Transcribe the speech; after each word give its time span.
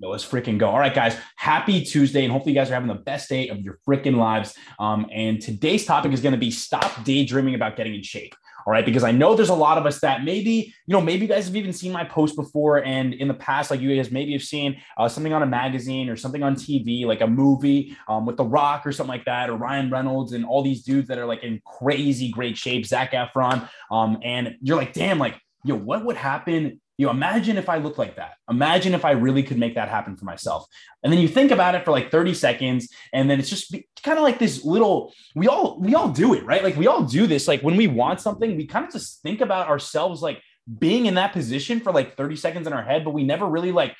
Let's 0.00 0.24
freaking 0.24 0.58
go. 0.58 0.68
All 0.68 0.78
right, 0.78 0.94
guys. 0.94 1.16
Happy 1.34 1.84
Tuesday, 1.84 2.22
and 2.22 2.32
hopefully 2.32 2.52
you 2.52 2.58
guys 2.60 2.70
are 2.70 2.74
having 2.74 2.88
the 2.88 2.94
best 2.94 3.28
day 3.28 3.48
of 3.48 3.58
your 3.58 3.78
freaking 3.86 4.16
lives. 4.16 4.54
Um, 4.78 5.06
and 5.12 5.40
today's 5.40 5.84
topic 5.84 6.12
is 6.12 6.20
going 6.20 6.34
to 6.34 6.38
be 6.38 6.52
stop 6.52 7.04
daydreaming 7.04 7.56
about 7.56 7.76
getting 7.76 7.96
in 7.96 8.02
shape. 8.02 8.34
All 8.64 8.72
right, 8.72 8.84
because 8.84 9.02
I 9.02 9.10
know 9.10 9.34
there's 9.34 9.48
a 9.48 9.54
lot 9.54 9.76
of 9.76 9.86
us 9.86 10.00
that 10.00 10.22
maybe, 10.24 10.72
you 10.86 10.92
know, 10.92 11.00
maybe 11.00 11.22
you 11.22 11.28
guys 11.28 11.46
have 11.46 11.56
even 11.56 11.72
seen 11.72 11.90
my 11.90 12.04
post 12.04 12.36
before, 12.36 12.84
and 12.84 13.12
in 13.12 13.26
the 13.26 13.34
past, 13.34 13.72
like 13.72 13.80
you 13.80 13.96
guys 13.96 14.12
maybe 14.12 14.32
have 14.34 14.42
seen 14.42 14.80
uh, 14.96 15.08
something 15.08 15.32
on 15.32 15.42
a 15.42 15.46
magazine 15.46 16.08
or 16.08 16.16
something 16.16 16.44
on 16.44 16.54
TV, 16.54 17.04
like 17.04 17.20
a 17.20 17.26
movie 17.26 17.96
um, 18.08 18.24
with 18.24 18.36
The 18.36 18.44
Rock 18.44 18.86
or 18.86 18.92
something 18.92 19.08
like 19.10 19.24
that, 19.24 19.50
or 19.50 19.56
Ryan 19.56 19.90
Reynolds 19.90 20.32
and 20.32 20.44
all 20.44 20.62
these 20.62 20.82
dudes 20.82 21.08
that 21.08 21.18
are 21.18 21.26
like 21.26 21.42
in 21.42 21.60
crazy 21.64 22.30
great 22.30 22.56
shape, 22.56 22.86
Zac 22.86 23.12
Efron. 23.12 23.68
Um, 23.90 24.18
and 24.22 24.56
you're 24.60 24.76
like, 24.76 24.92
damn, 24.92 25.18
like, 25.18 25.40
yo, 25.64 25.74
what 25.74 26.04
would 26.04 26.16
happen 26.16 26.80
you 26.98 27.06
know, 27.06 27.12
imagine 27.12 27.56
if 27.56 27.68
I 27.68 27.78
looked 27.78 27.96
like 27.96 28.16
that. 28.16 28.32
Imagine 28.50 28.92
if 28.92 29.04
I 29.04 29.12
really 29.12 29.44
could 29.44 29.56
make 29.56 29.76
that 29.76 29.88
happen 29.88 30.16
for 30.16 30.24
myself. 30.24 30.66
And 31.02 31.12
then 31.12 31.20
you 31.20 31.28
think 31.28 31.52
about 31.52 31.76
it 31.76 31.84
for 31.84 31.92
like 31.92 32.10
30 32.10 32.34
seconds, 32.34 32.88
and 33.12 33.30
then 33.30 33.38
it's 33.38 33.48
just 33.48 33.72
kind 34.02 34.18
of 34.18 34.24
like 34.24 34.40
this 34.40 34.64
little. 34.64 35.14
We 35.36 35.46
all 35.46 35.78
we 35.80 35.94
all 35.94 36.08
do 36.08 36.34
it, 36.34 36.44
right? 36.44 36.62
Like 36.62 36.76
we 36.76 36.88
all 36.88 37.04
do 37.04 37.28
this. 37.28 37.46
Like 37.46 37.62
when 37.62 37.76
we 37.76 37.86
want 37.86 38.20
something, 38.20 38.56
we 38.56 38.66
kind 38.66 38.84
of 38.84 38.92
just 38.92 39.22
think 39.22 39.40
about 39.40 39.68
ourselves 39.68 40.20
like 40.20 40.42
being 40.78 41.06
in 41.06 41.14
that 41.14 41.32
position 41.32 41.80
for 41.80 41.92
like 41.92 42.16
30 42.16 42.36
seconds 42.36 42.66
in 42.66 42.72
our 42.72 42.82
head, 42.82 43.04
but 43.04 43.12
we 43.12 43.22
never 43.22 43.46
really 43.46 43.72
like 43.72 43.94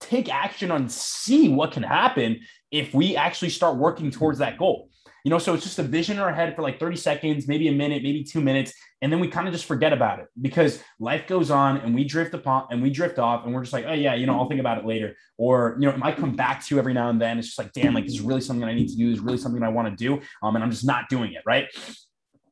take 0.00 0.32
action 0.32 0.70
on 0.70 0.88
see 0.88 1.48
what 1.48 1.72
can 1.72 1.82
happen 1.82 2.40
if 2.70 2.92
we 2.92 3.16
actually 3.16 3.48
start 3.48 3.78
working 3.78 4.10
towards 4.10 4.38
that 4.38 4.58
goal. 4.58 4.90
You 5.24 5.30
know, 5.30 5.38
so 5.38 5.54
it's 5.54 5.64
just 5.64 5.78
a 5.78 5.82
vision 5.82 6.18
in 6.18 6.22
our 6.22 6.32
head 6.32 6.54
for 6.54 6.60
like 6.60 6.78
30 6.78 6.96
seconds, 6.96 7.48
maybe 7.48 7.68
a 7.68 7.72
minute, 7.72 8.02
maybe 8.02 8.22
two 8.22 8.42
minutes. 8.42 8.74
And 9.00 9.10
then 9.10 9.20
we 9.20 9.28
kind 9.28 9.48
of 9.48 9.54
just 9.54 9.64
forget 9.64 9.92
about 9.92 10.18
it 10.18 10.26
because 10.40 10.82
life 11.00 11.26
goes 11.26 11.50
on 11.50 11.78
and 11.78 11.94
we 11.94 12.04
drift 12.04 12.34
upon 12.34 12.66
and 12.70 12.82
we 12.82 12.90
drift 12.90 13.18
off 13.18 13.44
and 13.44 13.54
we're 13.54 13.62
just 13.62 13.72
like, 13.72 13.86
oh, 13.88 13.94
yeah, 13.94 14.14
you 14.14 14.26
know, 14.26 14.38
I'll 14.38 14.48
think 14.48 14.60
about 14.60 14.76
it 14.76 14.84
later. 14.84 15.16
Or, 15.38 15.76
you 15.80 15.86
know, 15.86 15.94
it 15.94 15.98
might 15.98 16.18
come 16.18 16.36
back 16.36 16.62
to 16.64 16.74
you 16.74 16.78
every 16.78 16.92
now 16.92 17.08
and 17.08 17.20
then. 17.20 17.38
It's 17.38 17.48
just 17.48 17.58
like, 17.58 17.72
damn, 17.72 17.94
like 17.94 18.04
this 18.04 18.14
is 18.14 18.20
really 18.20 18.42
something 18.42 18.64
I 18.68 18.74
need 18.74 18.88
to 18.88 18.96
do. 18.96 19.08
This 19.08 19.18
is 19.18 19.24
really 19.24 19.38
something 19.38 19.62
I 19.62 19.68
want 19.68 19.88
to 19.88 19.96
do. 19.96 20.20
Um, 20.42 20.56
and 20.56 20.62
I'm 20.62 20.70
just 20.70 20.86
not 20.86 21.08
doing 21.08 21.32
it. 21.32 21.42
Right. 21.46 21.66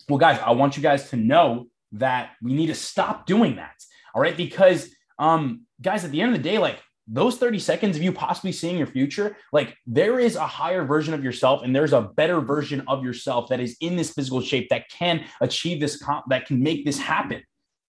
Well, 0.09 0.19
guys, 0.19 0.39
I 0.41 0.53
want 0.53 0.77
you 0.79 0.83
guys 0.83 1.11
to 1.11 1.17
know 1.17 1.67
that 1.93 2.31
we 2.43 2.55
need 2.55 2.69
to 2.69 2.75
stop 2.75 3.27
doing 3.27 3.57
that. 3.57 3.77
All 4.15 4.23
right. 4.23 4.37
Because, 4.37 4.91
um, 5.19 5.63
guys, 5.81 6.07
at 6.07 6.11
the 6.11 6.23
end 6.23 6.35
of 6.35 6.43
the 6.43 6.49
day, 6.49 6.59
like 6.59 6.79
those 7.09 7.37
30 7.37 7.59
seconds 7.59 7.97
of 7.97 8.03
you 8.03 8.13
possibly 8.13 8.53
seeing 8.53 8.79
your 8.79 8.87
future, 8.87 9.37
like 9.53 9.77
there 9.87 10.19
is 10.19 10.37
a 10.37 10.47
higher 10.47 10.85
version 10.85 11.15
of 11.15 11.25
yourself 11.25 11.63
and 11.63 11.75
there's 11.75 11.93
a 11.93 12.03
better 12.03 12.41
version 12.41 12.83
of 12.87 13.05
yourself 13.05 13.49
that 13.49 13.61
is 13.61 13.77
in 13.81 13.97
this 13.97 14.13
physical 14.13 14.41
shape 14.41 14.69
that 14.71 14.89
can 14.89 15.25
achieve 15.41 15.81
this, 15.81 16.03
that 16.29 16.47
can 16.47 16.63
make 16.63 16.85
this 16.85 16.99
happen. 16.99 17.43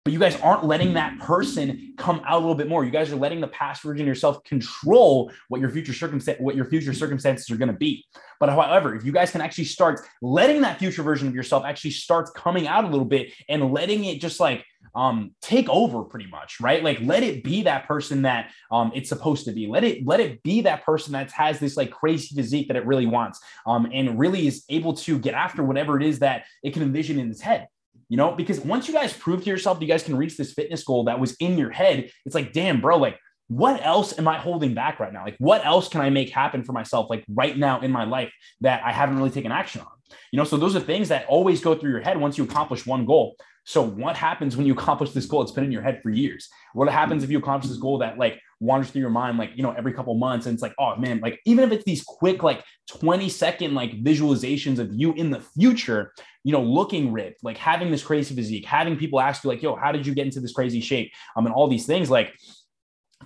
But 0.05 0.12
you 0.12 0.19
guys 0.19 0.38
aren't 0.42 0.64
letting 0.66 0.92
that 0.94 1.19
person 1.19 1.94
come 1.97 2.20
out 2.27 2.34
a 2.34 2.38
little 2.38 2.55
bit 2.55 2.69
more. 2.69 2.84
You 2.84 2.91
guys 2.91 3.10
are 3.10 3.16
letting 3.16 3.41
the 3.41 3.48
past 3.48 3.83
version 3.83 4.02
of 4.02 4.06
yourself 4.06 4.44
control 4.44 5.33
what 5.48 5.62
your 5.62 5.70
future 5.70 5.94
circumstance, 5.94 6.38
what 6.41 6.55
your 6.55 6.66
future 6.66 6.92
circumstances 6.92 7.50
are 7.50 7.56
going 7.56 7.70
to 7.70 7.77
be. 7.78 8.05
But 8.38 8.50
however, 8.50 8.94
if 8.94 9.02
you 9.02 9.12
guys 9.12 9.30
can 9.30 9.41
actually 9.41 9.64
start 9.64 10.00
letting 10.20 10.60
that 10.60 10.78
future 10.78 11.02
version 11.02 11.27
of 11.27 11.34
yourself 11.34 11.64
actually 11.64 11.92
starts 11.92 12.30
coming 12.32 12.69
out 12.69 12.84
a 12.84 12.88
little 12.88 13.06
bit 13.06 13.32
and 13.48 13.72
letting 13.72 14.05
it 14.05 14.20
just 14.20 14.41
like 14.41 14.66
um, 14.94 15.34
take 15.41 15.70
over 15.70 16.02
pretty 16.02 16.27
much, 16.27 16.60
right? 16.60 16.84
Like 16.84 16.98
let 17.00 17.22
it 17.22 17.42
be 17.42 17.62
that 17.62 17.88
person 17.88 18.22
that 18.22 18.50
um, 18.70 18.92
it's 18.94 19.08
supposed 19.08 19.47
to 19.47 19.52
be. 19.52 19.66
Let 19.66 19.84
it 19.84 20.06
let 20.06 20.20
it 20.20 20.42
be 20.42 20.60
that 20.62 20.84
person 20.84 21.12
that 21.14 21.30
has 21.32 21.58
this 21.58 21.78
like 21.78 21.91
crazy 21.91 22.34
physique 22.34 22.69
that 22.69 22.77
it 22.77 22.84
really 22.84 23.06
wants, 23.06 23.41
um, 23.66 23.88
and 23.92 24.19
really 24.19 24.47
is 24.47 24.64
able 24.69 24.92
to 24.94 25.19
get 25.19 25.32
after 25.32 25.64
whatever 25.64 25.97
it 25.97 26.06
is 26.06 26.19
that 26.19 26.44
it 26.62 26.75
can 26.75 26.82
envision 26.82 27.19
in 27.19 27.30
its 27.30 27.41
head. 27.41 27.69
You 28.08 28.16
know, 28.16 28.33
because 28.33 28.60
once 28.60 28.88
you 28.88 28.94
guys 28.94 29.12
prove 29.12 29.44
to 29.44 29.50
yourself 29.50 29.80
you 29.80 29.88
guys 29.88 30.02
can 30.02 30.16
reach 30.16 30.36
this 30.36 30.52
fitness 30.52 30.84
goal 30.84 31.05
that 31.05 31.19
was 31.19 31.36
in 31.41 31.58
your 31.58 31.70
head, 31.70 32.10
it's 32.27 32.34
like, 32.34 32.52
damn, 32.52 32.80
bro, 32.80 32.98
like 32.98 33.19
what 33.48 33.84
else 33.84 34.19
am 34.19 34.27
I 34.27 34.38
holding 34.38 34.74
back 34.74 35.00
right 35.00 35.12
now? 35.12 35.24
Like, 35.24 35.36
what 35.38 35.64
else 35.64 35.88
can 35.88 36.00
I 36.00 36.10
make 36.10 36.30
happen 36.30 36.64
for 36.64 36.72
myself, 36.72 37.10
like 37.10 37.25
right 37.28 37.56
now 37.56 37.80
in 37.80 37.91
my 37.91 38.05
life 38.05 38.32
that 38.62 38.82
I 38.84 38.92
haven't 38.92 39.16
really 39.16 39.30
taken 39.30 39.52
action 39.52 39.82
on? 39.82 39.88
You 40.32 40.38
know, 40.38 40.44
so 40.44 40.56
those 40.56 40.75
are 40.75 40.80
things 40.80 41.09
that 41.09 41.26
always 41.26 41.60
go 41.60 41.75
through 41.75 41.91
your 41.91 42.00
head 42.00 42.19
once 42.19 42.38
you 42.38 42.44
accomplish 42.44 42.87
one 42.87 43.04
goal. 43.04 43.37
So 43.65 43.82
what 43.82 44.16
happens 44.16 44.56
when 44.56 44.66
you 44.66 44.72
accomplish 44.78 45.10
this 45.10 45.26
goal? 45.26 45.42
It's 45.42 45.53
been 45.53 45.65
in 45.65 45.72
your 45.72 45.82
head 45.82 46.00
for 46.03 46.10
years. 46.10 46.48
What 46.72 46.88
happens 46.88 47.22
if 47.22 47.31
you 47.31 47.38
accomplish 47.38 47.71
this 47.71 47.81
goal 47.81 47.98
that 47.98 48.19
like 48.19 48.41
wanders 48.64 48.91
through 48.91 49.00
your 49.00 49.10
mind, 49.10 49.38
like, 49.38 49.52
you 49.54 49.62
know, 49.62 49.72
every 49.72 49.92
couple 49.92 50.14
months 50.14 50.47
and 50.47 50.54
it's 50.54 50.62
like, 50.62 50.75
oh 50.78 50.97
man, 50.97 51.20
like 51.20 51.41
even 51.44 51.64
if 51.64 51.72
it's 51.72 51.84
these 51.84 52.02
quick, 52.02 52.42
like 52.42 52.64
20 52.88 53.28
second, 53.28 53.75
like 53.75 53.92
visualizations 54.02 54.78
of 54.78 54.92
you 54.92 55.12
in 55.14 55.30
the 55.30 55.41
future, 55.41 56.12
you 56.42 56.52
know, 56.52 56.62
looking 56.62 57.12
ripped, 57.12 57.42
like 57.42 57.56
having 57.56 57.91
this 57.91 58.03
crazy 58.03 58.34
physique, 58.34 58.64
having 58.64 58.97
people 58.97 59.20
ask 59.20 59.44
you 59.44 59.50
like, 59.50 59.62
yo, 59.62 59.76
how 59.76 59.92
did 59.92 60.06
you 60.06 60.14
get 60.14 60.26
into 60.26 60.41
this 60.41 60.53
crazy 60.53 60.80
shape? 60.80 61.12
Um, 61.36 61.47
and 61.47 61.54
all 61.54 61.69
these 61.69 61.86
things 61.86 62.10
like, 62.10 62.32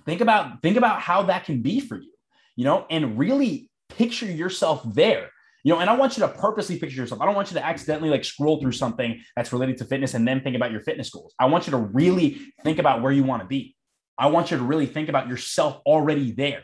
think 0.05 0.21
about, 0.21 0.61
think 0.61 0.77
about 0.77 1.01
how 1.01 1.23
that 1.23 1.45
can 1.45 1.61
be 1.61 1.79
for 1.79 1.97
you, 1.97 2.11
you 2.55 2.65
know, 2.65 2.85
and 2.89 3.17
really 3.17 3.69
picture 3.89 4.25
yourself 4.25 4.83
there 4.93 5.29
you 5.63 5.73
know, 5.73 5.79
and 5.79 5.89
I 5.89 5.95
want 5.95 6.17
you 6.17 6.21
to 6.21 6.29
purposely 6.29 6.79
picture 6.79 7.01
yourself. 7.01 7.21
I 7.21 7.25
don't 7.25 7.35
want 7.35 7.51
you 7.51 7.55
to 7.55 7.65
accidentally 7.65 8.09
like 8.09 8.23
scroll 8.23 8.61
through 8.61 8.71
something 8.71 9.21
that's 9.35 9.51
related 9.51 9.77
to 9.79 9.85
fitness 9.85 10.13
and 10.13 10.27
then 10.27 10.41
think 10.41 10.55
about 10.55 10.71
your 10.71 10.81
fitness 10.81 11.09
goals. 11.09 11.33
I 11.39 11.47
want 11.47 11.67
you 11.67 11.71
to 11.71 11.77
really 11.77 12.39
think 12.63 12.79
about 12.79 13.01
where 13.01 13.11
you 13.11 13.23
want 13.23 13.41
to 13.41 13.47
be. 13.47 13.75
I 14.19 14.27
want 14.27 14.51
you 14.51 14.57
to 14.57 14.63
really 14.63 14.85
think 14.85 15.09
about 15.09 15.29
yourself 15.29 15.81
already 15.85 16.31
there 16.31 16.63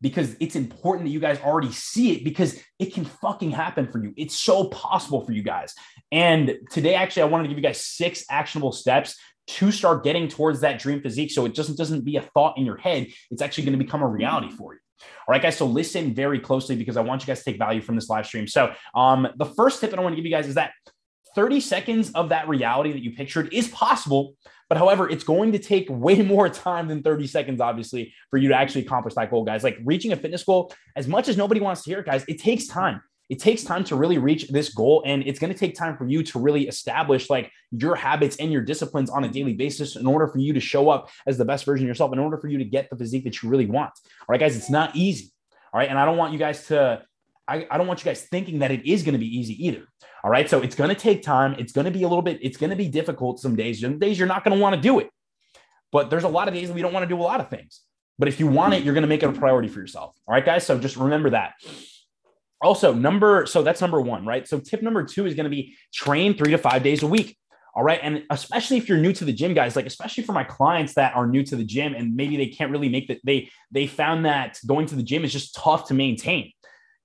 because 0.00 0.36
it's 0.40 0.56
important 0.56 1.06
that 1.06 1.10
you 1.10 1.20
guys 1.20 1.40
already 1.40 1.72
see 1.72 2.12
it 2.12 2.22
because 2.22 2.62
it 2.78 2.94
can 2.94 3.04
fucking 3.04 3.50
happen 3.50 3.90
for 3.90 4.02
you. 4.02 4.14
It's 4.16 4.38
so 4.38 4.68
possible 4.68 5.24
for 5.24 5.32
you 5.32 5.42
guys. 5.42 5.74
And 6.12 6.58
today, 6.70 6.94
actually, 6.94 7.22
I 7.22 7.26
wanted 7.26 7.44
to 7.44 7.48
give 7.48 7.58
you 7.58 7.64
guys 7.64 7.84
six 7.84 8.24
actionable 8.30 8.72
steps 8.72 9.16
to 9.48 9.72
start 9.72 10.04
getting 10.04 10.28
towards 10.28 10.60
that 10.60 10.78
dream 10.78 11.00
physique. 11.00 11.30
So 11.30 11.44
it 11.44 11.54
just 11.54 11.76
doesn't 11.76 12.04
be 12.04 12.16
a 12.16 12.22
thought 12.22 12.58
in 12.58 12.64
your 12.64 12.76
head. 12.76 13.08
It's 13.30 13.42
actually 13.42 13.64
going 13.64 13.78
to 13.78 13.84
become 13.84 14.02
a 14.02 14.08
reality 14.08 14.50
for 14.50 14.74
you. 14.74 14.80
All 15.02 15.32
right, 15.32 15.42
guys. 15.42 15.56
So 15.56 15.66
listen 15.66 16.14
very 16.14 16.38
closely 16.38 16.76
because 16.76 16.96
I 16.96 17.00
want 17.00 17.22
you 17.22 17.26
guys 17.26 17.40
to 17.42 17.50
take 17.50 17.58
value 17.58 17.80
from 17.80 17.96
this 17.96 18.08
live 18.08 18.26
stream. 18.26 18.46
So, 18.46 18.72
um, 18.94 19.28
the 19.36 19.44
first 19.44 19.80
tip 19.80 19.90
that 19.90 19.98
I 19.98 20.02
want 20.02 20.12
to 20.12 20.16
give 20.16 20.24
you 20.24 20.30
guys 20.30 20.46
is 20.46 20.54
that 20.54 20.72
30 21.34 21.60
seconds 21.60 22.10
of 22.12 22.30
that 22.30 22.48
reality 22.48 22.92
that 22.92 23.02
you 23.02 23.12
pictured 23.12 23.52
is 23.52 23.68
possible. 23.68 24.34
But 24.68 24.78
however, 24.78 25.08
it's 25.08 25.24
going 25.24 25.52
to 25.52 25.58
take 25.58 25.86
way 25.90 26.22
more 26.22 26.48
time 26.48 26.88
than 26.88 27.02
30 27.02 27.26
seconds, 27.26 27.60
obviously, 27.60 28.14
for 28.30 28.38
you 28.38 28.48
to 28.48 28.54
actually 28.54 28.82
accomplish 28.82 29.14
that 29.14 29.30
goal, 29.30 29.44
guys. 29.44 29.64
Like 29.64 29.78
reaching 29.84 30.12
a 30.12 30.16
fitness 30.16 30.44
goal, 30.44 30.72
as 30.96 31.06
much 31.06 31.28
as 31.28 31.36
nobody 31.36 31.60
wants 31.60 31.82
to 31.82 31.90
hear 31.90 32.00
it, 32.00 32.06
guys, 32.06 32.24
it 32.28 32.38
takes 32.40 32.66
time 32.66 33.02
it 33.28 33.40
takes 33.40 33.64
time 33.64 33.82
to 33.84 33.96
really 33.96 34.18
reach 34.18 34.48
this 34.48 34.72
goal 34.72 35.02
and 35.04 35.22
it's 35.26 35.38
going 35.38 35.52
to 35.52 35.58
take 35.58 35.74
time 35.74 35.96
for 35.96 36.06
you 36.06 36.22
to 36.22 36.38
really 36.38 36.68
establish 36.68 37.28
like 37.28 37.50
your 37.72 37.94
habits 37.96 38.36
and 38.36 38.52
your 38.52 38.62
disciplines 38.62 39.10
on 39.10 39.24
a 39.24 39.28
daily 39.28 39.54
basis 39.54 39.96
in 39.96 40.06
order 40.06 40.28
for 40.28 40.38
you 40.38 40.52
to 40.52 40.60
show 40.60 40.88
up 40.88 41.10
as 41.26 41.36
the 41.36 41.44
best 41.44 41.64
version 41.64 41.86
of 41.86 41.88
yourself 41.88 42.12
in 42.12 42.18
order 42.18 42.38
for 42.38 42.48
you 42.48 42.58
to 42.58 42.64
get 42.64 42.88
the 42.90 42.96
physique 42.96 43.24
that 43.24 43.42
you 43.42 43.48
really 43.48 43.66
want 43.66 43.90
all 44.20 44.26
right 44.28 44.40
guys 44.40 44.56
it's 44.56 44.70
not 44.70 44.94
easy 44.94 45.32
all 45.72 45.80
right 45.80 45.88
and 45.88 45.98
i 45.98 46.04
don't 46.04 46.16
want 46.16 46.32
you 46.32 46.38
guys 46.38 46.66
to 46.66 47.02
I, 47.48 47.66
I 47.70 47.78
don't 47.78 47.86
want 47.86 48.00
you 48.00 48.04
guys 48.04 48.22
thinking 48.22 48.58
that 48.60 48.70
it 48.70 48.88
is 48.90 49.02
going 49.02 49.12
to 49.12 49.20
be 49.20 49.38
easy 49.38 49.66
either. 49.66 49.84
All 50.26 50.32
right. 50.32 50.50
So 50.50 50.60
it's 50.60 50.74
going 50.74 50.90
to 50.90 50.96
take 50.96 51.22
time. 51.22 51.54
It's 51.56 51.70
going 51.70 51.84
to 51.84 51.92
be 51.92 52.02
a 52.02 52.08
little 52.08 52.20
bit, 52.20 52.40
it's 52.42 52.56
going 52.56 52.70
to 52.70 52.76
be 52.76 52.88
difficult 52.88 53.38
some 53.38 53.54
days. 53.54 53.80
Some 53.80 54.00
days 54.00 54.18
you're 54.18 54.26
not 54.26 54.42
going 54.42 54.56
to 54.56 54.60
want 54.60 54.74
to 54.74 54.80
do 54.80 54.98
it. 54.98 55.08
But 55.92 56.10
there's 56.10 56.24
a 56.24 56.28
lot 56.28 56.48
of 56.48 56.54
days 56.54 56.66
that 56.66 56.74
we 56.74 56.82
don't 56.82 56.92
want 56.92 57.04
to 57.04 57.08
do 57.08 57.20
a 57.20 57.22
lot 57.22 57.38
of 57.38 57.48
things. 57.48 57.82
But 58.18 58.26
if 58.26 58.40
you 58.40 58.48
want 58.48 58.74
it, 58.74 58.82
you're 58.82 58.92
going 58.94 59.02
to 59.02 59.08
make 59.08 59.22
it 59.22 59.28
a 59.28 59.32
priority 59.32 59.68
for 59.68 59.78
yourself. 59.78 60.16
All 60.26 60.34
right, 60.34 60.44
guys. 60.44 60.66
So 60.66 60.80
just 60.80 60.96
remember 60.96 61.30
that 61.30 61.52
also 62.62 62.92
number 62.92 63.46
so 63.46 63.62
that's 63.62 63.80
number 63.80 64.00
one 64.00 64.24
right 64.24 64.48
so 64.48 64.58
tip 64.58 64.82
number 64.82 65.04
two 65.04 65.26
is 65.26 65.34
going 65.34 65.44
to 65.44 65.50
be 65.50 65.76
train 65.92 66.34
three 66.34 66.50
to 66.50 66.58
five 66.58 66.82
days 66.82 67.02
a 67.02 67.06
week 67.06 67.36
all 67.74 67.82
right 67.82 68.00
and 68.02 68.24
especially 68.30 68.78
if 68.78 68.88
you're 68.88 68.98
new 68.98 69.12
to 69.12 69.24
the 69.24 69.32
gym 69.32 69.52
guys 69.52 69.76
like 69.76 69.86
especially 69.86 70.24
for 70.24 70.32
my 70.32 70.44
clients 70.44 70.94
that 70.94 71.14
are 71.14 71.26
new 71.26 71.42
to 71.42 71.54
the 71.54 71.64
gym 71.64 71.94
and 71.94 72.16
maybe 72.16 72.36
they 72.36 72.48
can't 72.48 72.70
really 72.70 72.88
make 72.88 73.08
that 73.08 73.20
they 73.24 73.50
they 73.70 73.86
found 73.86 74.24
that 74.24 74.58
going 74.66 74.86
to 74.86 74.94
the 74.94 75.02
gym 75.02 75.24
is 75.24 75.32
just 75.32 75.54
tough 75.54 75.88
to 75.88 75.94
maintain 75.94 76.50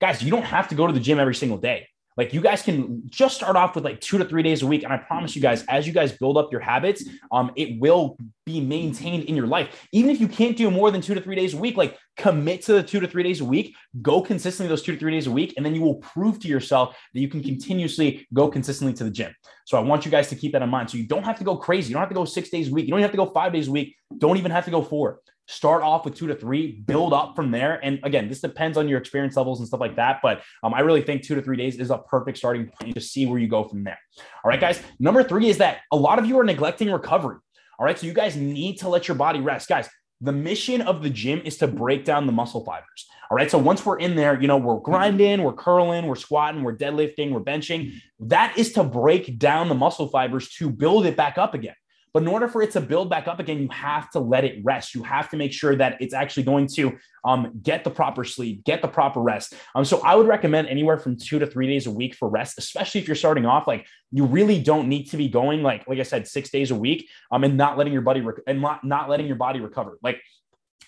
guys 0.00 0.22
you 0.22 0.30
don't 0.30 0.44
have 0.44 0.68
to 0.68 0.74
go 0.74 0.86
to 0.86 0.92
the 0.92 1.00
gym 1.00 1.20
every 1.20 1.34
single 1.34 1.58
day 1.58 1.86
like 2.16 2.32
you 2.32 2.40
guys 2.40 2.62
can 2.62 3.02
just 3.06 3.36
start 3.36 3.56
off 3.56 3.74
with 3.74 3.84
like 3.84 4.00
two 4.00 4.18
to 4.18 4.24
three 4.24 4.42
days 4.42 4.62
a 4.62 4.66
week. 4.66 4.82
And 4.82 4.92
I 4.92 4.98
promise 4.98 5.34
you 5.34 5.42
guys, 5.42 5.64
as 5.68 5.86
you 5.86 5.92
guys 5.92 6.12
build 6.12 6.36
up 6.36 6.52
your 6.52 6.60
habits, 6.60 7.04
um, 7.30 7.52
it 7.56 7.80
will 7.80 8.18
be 8.44 8.60
maintained 8.60 9.24
in 9.24 9.36
your 9.36 9.46
life. 9.46 9.86
Even 9.92 10.10
if 10.10 10.20
you 10.20 10.28
can't 10.28 10.56
do 10.56 10.70
more 10.70 10.90
than 10.90 11.00
two 11.00 11.14
to 11.14 11.20
three 11.20 11.36
days 11.36 11.54
a 11.54 11.56
week, 11.56 11.76
like 11.76 11.96
commit 12.16 12.62
to 12.62 12.74
the 12.74 12.82
two 12.82 13.00
to 13.00 13.06
three 13.06 13.22
days 13.22 13.40
a 13.40 13.44
week, 13.44 13.74
go 14.02 14.20
consistently 14.20 14.68
those 14.68 14.82
two 14.82 14.92
to 14.92 14.98
three 14.98 15.12
days 15.12 15.26
a 15.26 15.30
week, 15.30 15.54
and 15.56 15.64
then 15.64 15.74
you 15.74 15.80
will 15.80 15.96
prove 15.96 16.38
to 16.40 16.48
yourself 16.48 16.96
that 17.14 17.20
you 17.20 17.28
can 17.28 17.42
continuously 17.42 18.26
go 18.34 18.48
consistently 18.48 18.92
to 18.94 19.04
the 19.04 19.10
gym. 19.10 19.34
So 19.64 19.78
I 19.78 19.80
want 19.80 20.04
you 20.04 20.10
guys 20.10 20.28
to 20.28 20.36
keep 20.36 20.52
that 20.52 20.62
in 20.62 20.68
mind. 20.68 20.90
So 20.90 20.98
you 20.98 21.06
don't 21.06 21.24
have 21.24 21.38
to 21.38 21.44
go 21.44 21.56
crazy. 21.56 21.88
You 21.88 21.94
don't 21.94 22.02
have 22.02 22.08
to 22.08 22.14
go 22.14 22.24
six 22.24 22.50
days 22.50 22.68
a 22.68 22.72
week. 22.72 22.86
You 22.86 22.90
don't 22.90 23.00
have 23.00 23.12
to 23.12 23.16
go 23.16 23.26
five 23.26 23.52
days 23.52 23.68
a 23.68 23.70
week. 23.70 23.96
Don't 24.18 24.36
even 24.36 24.50
have 24.50 24.64
to 24.64 24.70
go 24.70 24.82
four 24.82 25.20
start 25.52 25.82
off 25.82 26.04
with 26.04 26.14
two 26.14 26.26
to 26.26 26.34
three, 26.34 26.72
build 26.72 27.12
up 27.12 27.36
from 27.36 27.50
there. 27.50 27.78
And 27.84 28.00
again, 28.02 28.28
this 28.28 28.40
depends 28.40 28.78
on 28.78 28.88
your 28.88 28.98
experience 28.98 29.36
levels 29.36 29.58
and 29.58 29.68
stuff 29.68 29.80
like 29.80 29.96
that. 29.96 30.20
But 30.22 30.42
um, 30.62 30.72
I 30.72 30.80
really 30.80 31.02
think 31.02 31.22
two 31.22 31.34
to 31.34 31.42
three 31.42 31.56
days 31.56 31.78
is 31.78 31.90
a 31.90 31.98
perfect 31.98 32.38
starting 32.38 32.68
point 32.68 32.94
to 32.94 33.00
see 33.00 33.26
where 33.26 33.38
you 33.38 33.48
go 33.48 33.64
from 33.64 33.84
there. 33.84 33.98
All 34.44 34.48
right, 34.48 34.60
guys. 34.60 34.82
Number 34.98 35.22
three 35.22 35.48
is 35.48 35.58
that 35.58 35.80
a 35.92 35.96
lot 35.96 36.18
of 36.18 36.26
you 36.26 36.38
are 36.38 36.44
neglecting 36.44 36.90
recovery. 36.90 37.36
All 37.78 37.86
right. 37.86 37.98
So 37.98 38.06
you 38.06 38.12
guys 38.12 38.36
need 38.36 38.78
to 38.78 38.88
let 38.88 39.08
your 39.08 39.16
body 39.16 39.40
rest. 39.40 39.68
Guys, 39.68 39.88
the 40.20 40.32
mission 40.32 40.80
of 40.82 41.02
the 41.02 41.10
gym 41.10 41.42
is 41.44 41.58
to 41.58 41.66
break 41.66 42.04
down 42.04 42.26
the 42.26 42.32
muscle 42.32 42.64
fibers. 42.64 43.06
All 43.30 43.36
right. 43.36 43.50
So 43.50 43.58
once 43.58 43.84
we're 43.84 43.98
in 43.98 44.14
there, 44.14 44.40
you 44.40 44.46
know, 44.46 44.56
we're 44.56 44.80
grinding, 44.80 45.42
we're 45.42 45.52
curling, 45.52 46.06
we're 46.06 46.16
squatting, 46.16 46.62
we're 46.62 46.76
deadlifting, 46.76 47.32
we're 47.32 47.40
benching. 47.40 47.94
That 48.20 48.56
is 48.56 48.72
to 48.74 48.84
break 48.84 49.38
down 49.38 49.68
the 49.68 49.74
muscle 49.74 50.08
fibers 50.08 50.48
to 50.58 50.70
build 50.70 51.06
it 51.06 51.16
back 51.16 51.38
up 51.38 51.54
again. 51.54 51.74
But 52.14 52.22
in 52.22 52.28
order 52.28 52.46
for 52.46 52.62
it 52.62 52.72
to 52.72 52.80
build 52.80 53.08
back 53.08 53.26
up 53.26 53.40
again, 53.40 53.58
you 53.58 53.68
have 53.68 54.10
to 54.10 54.20
let 54.20 54.44
it 54.44 54.62
rest. 54.64 54.94
You 54.94 55.02
have 55.02 55.30
to 55.30 55.36
make 55.36 55.52
sure 55.52 55.74
that 55.76 55.96
it's 56.00 56.12
actually 56.12 56.42
going 56.42 56.66
to 56.74 56.98
um, 57.24 57.52
get 57.62 57.84
the 57.84 57.90
proper 57.90 58.24
sleep, 58.24 58.64
get 58.64 58.82
the 58.82 58.88
proper 58.88 59.20
rest. 59.20 59.54
Um, 59.74 59.84
so 59.84 60.00
I 60.00 60.14
would 60.14 60.26
recommend 60.26 60.68
anywhere 60.68 60.98
from 60.98 61.16
two 61.16 61.38
to 61.38 61.46
three 61.46 61.66
days 61.66 61.86
a 61.86 61.90
week 61.90 62.14
for 62.14 62.28
rest, 62.28 62.58
especially 62.58 63.00
if 63.00 63.08
you're 63.08 63.14
starting 63.14 63.46
off. 63.46 63.66
Like 63.66 63.86
you 64.10 64.26
really 64.26 64.60
don't 64.60 64.88
need 64.88 65.10
to 65.10 65.16
be 65.16 65.28
going 65.28 65.62
like 65.62 65.88
like 65.88 65.98
I 65.98 66.02
said, 66.02 66.28
six 66.28 66.50
days 66.50 66.70
a 66.70 66.76
week, 66.76 67.08
um, 67.30 67.44
and 67.44 67.56
not 67.56 67.78
letting 67.78 67.92
your 67.92 68.02
body 68.02 68.20
rec- 68.20 68.42
and 68.46 68.60
not, 68.60 68.84
not 68.84 69.08
letting 69.08 69.26
your 69.26 69.36
body 69.36 69.60
recover. 69.60 69.98
Like 70.02 70.20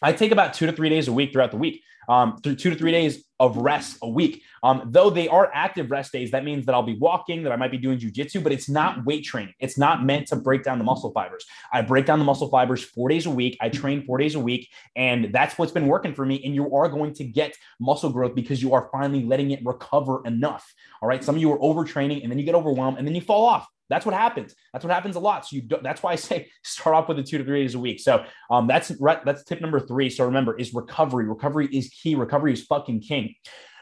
I 0.04 0.12
take 0.12 0.32
about 0.32 0.52
two 0.52 0.66
to 0.66 0.72
three 0.72 0.90
days 0.90 1.08
a 1.08 1.12
week 1.12 1.32
throughout 1.32 1.50
the 1.50 1.56
week 1.56 1.82
um, 2.08 2.36
through 2.42 2.56
two 2.56 2.70
to 2.70 2.76
three 2.76 2.92
days 2.92 3.24
of 3.40 3.56
rest 3.56 3.98
a 4.02 4.08
week. 4.08 4.42
Um, 4.62 4.88
though 4.90 5.10
they 5.10 5.28
are 5.28 5.50
active 5.52 5.90
rest 5.90 6.12
days, 6.12 6.30
that 6.30 6.44
means 6.44 6.66
that 6.66 6.74
I'll 6.74 6.82
be 6.82 6.96
walking, 6.98 7.42
that 7.42 7.52
I 7.52 7.56
might 7.56 7.70
be 7.70 7.78
doing 7.78 7.98
jujitsu, 7.98 8.42
but 8.42 8.52
it's 8.52 8.68
not 8.68 9.04
weight 9.04 9.24
training. 9.24 9.54
It's 9.58 9.76
not 9.76 10.04
meant 10.04 10.28
to 10.28 10.36
break 10.36 10.62
down 10.62 10.78
the 10.78 10.84
muscle 10.84 11.10
fibers. 11.12 11.44
I 11.72 11.82
break 11.82 12.06
down 12.06 12.18
the 12.18 12.24
muscle 12.24 12.48
fibers 12.48 12.84
four 12.84 13.08
days 13.08 13.26
a 13.26 13.30
week. 13.30 13.56
I 13.60 13.68
train 13.68 14.04
four 14.04 14.18
days 14.18 14.34
a 14.34 14.40
week, 14.40 14.68
and 14.94 15.32
that's 15.32 15.58
what's 15.58 15.72
been 15.72 15.86
working 15.86 16.14
for 16.14 16.24
me. 16.24 16.42
And 16.44 16.54
you 16.54 16.74
are 16.74 16.88
going 16.88 17.14
to 17.14 17.24
get 17.24 17.56
muscle 17.80 18.10
growth 18.10 18.34
because 18.34 18.62
you 18.62 18.74
are 18.74 18.88
finally 18.92 19.24
letting 19.24 19.50
it 19.50 19.60
recover 19.64 20.24
enough. 20.26 20.72
All 21.02 21.08
right. 21.08 21.24
Some 21.24 21.34
of 21.34 21.40
you 21.40 21.52
are 21.52 21.58
overtraining 21.58 22.22
and 22.22 22.30
then 22.30 22.38
you 22.38 22.44
get 22.44 22.54
overwhelmed 22.54 22.98
and 22.98 23.06
then 23.06 23.14
you 23.14 23.20
fall 23.20 23.44
off. 23.46 23.66
That's 23.90 24.06
what 24.06 24.14
happens. 24.14 24.54
That's 24.72 24.84
what 24.84 24.94
happens 24.94 25.16
a 25.16 25.20
lot. 25.20 25.46
So 25.46 25.56
you 25.56 25.62
do, 25.62 25.76
that's 25.82 26.02
why 26.02 26.12
I 26.12 26.16
say 26.16 26.48
start 26.64 26.96
off 26.96 27.08
with 27.08 27.18
the 27.18 27.22
two 27.22 27.38
to 27.38 27.44
three 27.44 27.62
days 27.62 27.74
a 27.74 27.78
week. 27.78 28.00
So 28.00 28.24
um, 28.50 28.66
that's 28.66 28.92
that's 29.24 29.44
tip 29.44 29.60
number 29.60 29.80
three. 29.80 30.10
So 30.10 30.24
remember, 30.24 30.56
is 30.58 30.74
recovery. 30.74 31.26
Recovery 31.26 31.66
is 31.66 31.88
key. 31.88 32.14
Recovery 32.14 32.52
is 32.52 32.64
fucking 32.64 33.00
king. 33.00 33.34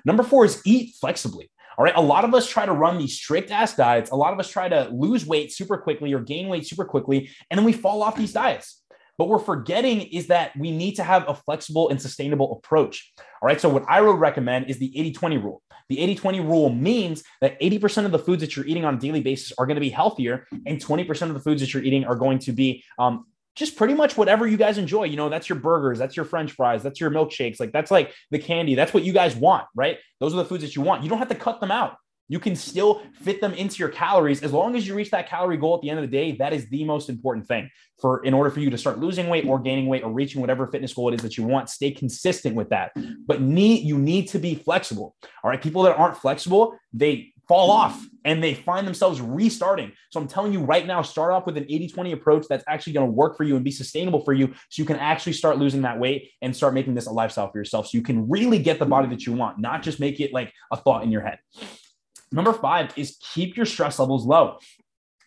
Number 0.04 0.22
four 0.22 0.44
is 0.44 0.60
eat 0.64 0.94
flexibly. 1.00 1.50
All 1.78 1.84
right. 1.84 1.96
A 1.96 2.00
lot 2.00 2.24
of 2.24 2.34
us 2.34 2.48
try 2.48 2.66
to 2.66 2.72
run 2.72 2.98
these 2.98 3.14
strict 3.14 3.50
ass 3.50 3.74
diets. 3.74 4.10
A 4.10 4.16
lot 4.16 4.32
of 4.32 4.38
us 4.38 4.48
try 4.50 4.68
to 4.68 4.88
lose 4.92 5.24
weight 5.24 5.52
super 5.52 5.78
quickly 5.78 6.12
or 6.12 6.20
gain 6.20 6.48
weight 6.48 6.66
super 6.66 6.84
quickly, 6.84 7.30
and 7.50 7.58
then 7.58 7.64
we 7.64 7.72
fall 7.72 8.02
off 8.02 8.16
these 8.16 8.32
diets. 8.32 8.82
But 9.18 9.28
we're 9.28 9.38
forgetting 9.38 10.02
is 10.02 10.26
that 10.28 10.56
we 10.56 10.70
need 10.70 10.94
to 10.94 11.04
have 11.04 11.28
a 11.28 11.34
flexible 11.34 11.90
and 11.90 12.00
sustainable 12.00 12.52
approach. 12.56 13.12
All 13.18 13.46
right. 13.46 13.60
So, 13.60 13.68
what 13.68 13.84
I 13.88 14.00
would 14.00 14.18
recommend 14.18 14.68
is 14.68 14.78
the 14.78 14.98
80 14.98 15.12
20 15.12 15.36
rule. 15.38 15.62
The 15.92 16.00
80 16.00 16.14
20 16.14 16.40
rule 16.40 16.70
means 16.70 17.22
that 17.42 17.60
80% 17.60 18.06
of 18.06 18.12
the 18.12 18.18
foods 18.18 18.40
that 18.40 18.56
you're 18.56 18.64
eating 18.64 18.86
on 18.86 18.94
a 18.94 18.98
daily 18.98 19.20
basis 19.20 19.52
are 19.58 19.66
going 19.66 19.74
to 19.74 19.80
be 19.80 19.90
healthier, 19.90 20.46
and 20.64 20.80
20% 20.80 21.22
of 21.28 21.34
the 21.34 21.40
foods 21.40 21.60
that 21.60 21.74
you're 21.74 21.82
eating 21.82 22.06
are 22.06 22.16
going 22.16 22.38
to 22.38 22.52
be 22.52 22.82
um, 22.98 23.26
just 23.54 23.76
pretty 23.76 23.92
much 23.92 24.16
whatever 24.16 24.46
you 24.46 24.56
guys 24.56 24.78
enjoy. 24.78 25.04
You 25.04 25.18
know, 25.18 25.28
that's 25.28 25.50
your 25.50 25.58
burgers, 25.58 25.98
that's 25.98 26.16
your 26.16 26.24
french 26.24 26.52
fries, 26.52 26.82
that's 26.82 26.98
your 26.98 27.10
milkshakes. 27.10 27.60
Like, 27.60 27.72
that's 27.72 27.90
like 27.90 28.14
the 28.30 28.38
candy. 28.38 28.74
That's 28.74 28.94
what 28.94 29.04
you 29.04 29.12
guys 29.12 29.36
want, 29.36 29.66
right? 29.74 29.98
Those 30.18 30.32
are 30.32 30.38
the 30.38 30.46
foods 30.46 30.64
that 30.64 30.74
you 30.74 30.80
want. 30.80 31.02
You 31.02 31.10
don't 31.10 31.18
have 31.18 31.28
to 31.28 31.34
cut 31.34 31.60
them 31.60 31.70
out. 31.70 31.96
You 32.28 32.38
can 32.38 32.56
still 32.56 33.02
fit 33.14 33.40
them 33.40 33.52
into 33.54 33.78
your 33.78 33.88
calories 33.88 34.42
as 34.42 34.52
long 34.52 34.74
as 34.76 34.86
you 34.86 34.94
reach 34.94 35.10
that 35.10 35.28
calorie 35.28 35.56
goal 35.56 35.74
at 35.74 35.82
the 35.82 35.90
end 35.90 35.98
of 35.98 36.10
the 36.10 36.16
day. 36.16 36.32
That 36.32 36.52
is 36.52 36.68
the 36.70 36.84
most 36.84 37.08
important 37.08 37.46
thing 37.46 37.70
for 38.00 38.24
in 38.24 38.32
order 38.34 38.50
for 38.50 38.60
you 38.60 38.70
to 38.70 38.78
start 38.78 38.98
losing 38.98 39.28
weight 39.28 39.46
or 39.46 39.58
gaining 39.58 39.86
weight 39.86 40.02
or 40.02 40.12
reaching 40.12 40.40
whatever 40.40 40.66
fitness 40.66 40.94
goal 40.94 41.08
it 41.08 41.14
is 41.16 41.22
that 41.22 41.36
you 41.36 41.44
want. 41.44 41.68
Stay 41.68 41.90
consistent 41.90 42.54
with 42.54 42.70
that. 42.70 42.92
But 43.26 43.42
need 43.42 43.84
you 43.84 43.98
need 43.98 44.28
to 44.28 44.38
be 44.38 44.54
flexible. 44.54 45.14
All 45.42 45.50
right. 45.50 45.60
People 45.60 45.82
that 45.82 45.96
aren't 45.96 46.16
flexible, 46.16 46.78
they 46.92 47.32
fall 47.48 47.70
off 47.70 48.02
and 48.24 48.42
they 48.42 48.54
find 48.54 48.86
themselves 48.86 49.20
restarting. 49.20 49.92
So 50.10 50.20
I'm 50.20 50.28
telling 50.28 50.52
you 50.52 50.60
right 50.60 50.86
now, 50.86 51.02
start 51.02 51.32
off 51.32 51.44
with 51.44 51.56
an 51.56 51.66
80 51.68 51.88
20 51.88 52.12
approach 52.12 52.46
that's 52.48 52.64
actually 52.68 52.94
going 52.94 53.06
to 53.06 53.12
work 53.12 53.36
for 53.36 53.44
you 53.44 53.56
and 53.56 53.64
be 53.64 53.70
sustainable 53.70 54.24
for 54.24 54.32
you. 54.32 54.54
So 54.70 54.80
you 54.80 54.84
can 54.84 54.96
actually 54.96 55.34
start 55.34 55.58
losing 55.58 55.82
that 55.82 55.98
weight 55.98 56.30
and 56.40 56.54
start 56.54 56.74
making 56.74 56.94
this 56.94 57.06
a 57.06 57.12
lifestyle 57.12 57.50
for 57.50 57.58
yourself. 57.58 57.88
So 57.88 57.98
you 57.98 58.02
can 58.02 58.28
really 58.28 58.58
get 58.58 58.78
the 58.78 58.86
body 58.86 59.08
that 59.08 59.26
you 59.26 59.32
want, 59.32 59.58
not 59.58 59.82
just 59.82 60.00
make 60.00 60.20
it 60.20 60.32
like 60.32 60.52
a 60.70 60.76
thought 60.76 61.02
in 61.02 61.10
your 61.10 61.22
head. 61.22 61.38
Number 62.32 62.52
five 62.52 62.96
is 62.96 63.18
keep 63.34 63.56
your 63.56 63.66
stress 63.66 63.98
levels 63.98 64.24
low. 64.24 64.58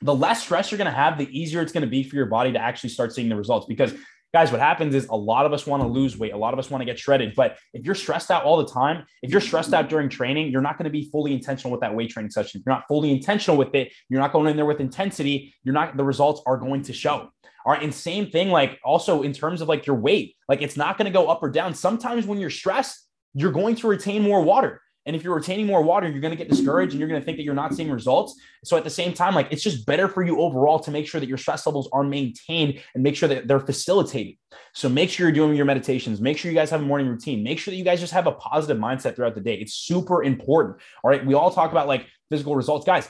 The 0.01 0.13
less 0.13 0.43
stress 0.43 0.71
you're 0.71 0.77
going 0.77 0.91
to 0.91 0.91
have, 0.91 1.17
the 1.17 1.29
easier 1.37 1.61
it's 1.61 1.71
going 1.71 1.81
to 1.81 1.89
be 1.89 2.03
for 2.03 2.15
your 2.15 2.25
body 2.25 2.51
to 2.51 2.59
actually 2.59 2.89
start 2.89 3.13
seeing 3.13 3.29
the 3.29 3.35
results. 3.35 3.65
Because, 3.65 3.93
guys, 4.33 4.51
what 4.51 4.59
happens 4.59 4.93
is 4.93 5.07
a 5.07 5.15
lot 5.15 5.45
of 5.45 5.53
us 5.53 5.65
want 5.65 5.81
to 5.81 5.87
lose 5.87 6.17
weight. 6.17 6.33
A 6.33 6.37
lot 6.37 6.53
of 6.53 6.59
us 6.59 6.69
want 6.69 6.81
to 6.81 6.85
get 6.85 6.99
shredded. 6.99 7.33
But 7.35 7.57
if 7.73 7.85
you're 7.85 7.95
stressed 7.95 8.29
out 8.29 8.43
all 8.43 8.57
the 8.57 8.67
time, 8.67 9.05
if 9.23 9.31
you're 9.31 9.41
stressed 9.41 9.73
out 9.73 9.87
during 9.87 10.09
training, 10.09 10.51
you're 10.51 10.61
not 10.61 10.77
going 10.77 10.83
to 10.83 10.91
be 10.91 11.09
fully 11.09 11.33
intentional 11.33 11.71
with 11.71 11.81
that 11.81 11.95
weight 11.95 12.09
training 12.09 12.31
session. 12.31 12.61
You're 12.65 12.75
not 12.75 12.83
fully 12.87 13.11
intentional 13.11 13.57
with 13.57 13.73
it. 13.73 13.93
You're 14.09 14.19
not 14.19 14.33
going 14.33 14.47
in 14.47 14.57
there 14.57 14.65
with 14.65 14.81
intensity. 14.81 15.53
You're 15.63 15.73
not, 15.73 15.95
the 15.95 16.03
results 16.03 16.41
are 16.45 16.57
going 16.57 16.81
to 16.83 16.93
show. 16.93 17.29
All 17.65 17.71
right. 17.71 17.81
And 17.81 17.93
same 17.93 18.29
thing, 18.29 18.49
like 18.49 18.79
also 18.83 19.23
in 19.23 19.33
terms 19.33 19.61
of 19.61 19.69
like 19.69 19.87
your 19.87 19.95
weight, 19.95 20.35
like 20.49 20.61
it's 20.61 20.77
not 20.77 20.97
going 20.97 21.05
to 21.05 21.11
go 21.11 21.27
up 21.27 21.41
or 21.41 21.49
down. 21.49 21.73
Sometimes 21.73 22.27
when 22.27 22.37
you're 22.37 22.51
stressed, 22.51 23.07
you're 23.33 23.51
going 23.51 23.75
to 23.77 23.87
retain 23.87 24.21
more 24.21 24.41
water. 24.41 24.81
And 25.05 25.15
if 25.15 25.23
you're 25.23 25.35
retaining 25.35 25.67
more 25.67 25.81
water, 25.81 26.09
you're 26.09 26.19
going 26.19 26.31
to 26.31 26.37
get 26.37 26.49
discouraged 26.49 26.93
and 26.93 26.99
you're 26.99 27.07
going 27.07 27.21
to 27.21 27.25
think 27.25 27.37
that 27.37 27.43
you're 27.43 27.53
not 27.53 27.75
seeing 27.75 27.91
results. 27.91 28.39
So 28.63 28.75
at 28.75 28.83
the 28.83 28.89
same 28.89 29.13
time, 29.13 29.35
like 29.35 29.47
it's 29.51 29.61
just 29.61 29.85
better 29.85 30.07
for 30.07 30.23
you 30.23 30.39
overall 30.41 30.79
to 30.79 30.91
make 30.91 31.07
sure 31.07 31.21
that 31.21 31.29
your 31.29 31.37
stress 31.37 31.65
levels 31.65 31.87
are 31.93 32.03
maintained 32.03 32.81
and 32.93 33.03
make 33.03 33.15
sure 33.15 33.29
that 33.29 33.47
they're 33.47 33.59
facilitated. 33.59 34.35
So 34.73 34.89
make 34.89 35.09
sure 35.09 35.27
you're 35.27 35.33
doing 35.33 35.55
your 35.55 35.65
meditations. 35.65 36.19
Make 36.19 36.37
sure 36.37 36.49
you 36.49 36.57
guys 36.57 36.69
have 36.71 36.81
a 36.81 36.85
morning 36.85 37.07
routine. 37.07 37.43
Make 37.43 37.59
sure 37.59 37.71
that 37.71 37.77
you 37.77 37.83
guys 37.83 37.99
just 37.99 38.13
have 38.13 38.27
a 38.27 38.31
positive 38.31 38.77
mindset 38.77 39.15
throughout 39.15 39.35
the 39.35 39.41
day. 39.41 39.55
It's 39.55 39.73
super 39.73 40.23
important. 40.23 40.77
All 41.03 41.09
right. 41.09 41.25
We 41.25 41.33
all 41.35 41.51
talk 41.51 41.71
about 41.71 41.87
like 41.87 42.07
physical 42.29 42.55
results. 42.55 42.85
Guys, 42.85 43.07